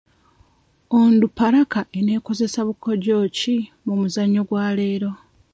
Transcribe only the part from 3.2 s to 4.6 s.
ki mu muzannyo